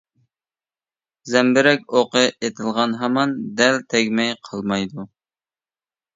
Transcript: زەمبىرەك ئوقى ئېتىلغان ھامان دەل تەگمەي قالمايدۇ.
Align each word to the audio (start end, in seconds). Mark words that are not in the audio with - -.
زەمبىرەك 1.31 1.93
ئوقى 1.99 2.23
ئېتىلغان 2.31 2.97
ھامان 3.03 3.37
دەل 3.61 3.79
تەگمەي 3.95 4.35
قالمايدۇ. 4.51 5.09